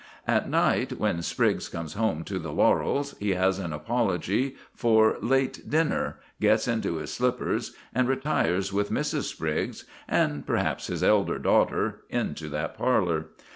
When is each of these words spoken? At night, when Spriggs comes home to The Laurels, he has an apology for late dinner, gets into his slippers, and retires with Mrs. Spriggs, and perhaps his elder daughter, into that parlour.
At 0.25 0.49
night, 0.49 0.93
when 0.93 1.21
Spriggs 1.21 1.69
comes 1.69 1.93
home 1.93 2.23
to 2.23 2.39
The 2.39 2.51
Laurels, 2.51 3.13
he 3.19 3.35
has 3.35 3.59
an 3.59 3.71
apology 3.71 4.55
for 4.73 5.17
late 5.21 5.69
dinner, 5.69 6.17
gets 6.39 6.67
into 6.67 6.95
his 6.95 7.13
slippers, 7.13 7.75
and 7.93 8.07
retires 8.07 8.73
with 8.73 8.89
Mrs. 8.91 9.25
Spriggs, 9.25 9.85
and 10.07 10.43
perhaps 10.43 10.87
his 10.87 11.03
elder 11.03 11.37
daughter, 11.37 12.01
into 12.09 12.49
that 12.49 12.75
parlour. 12.75 13.27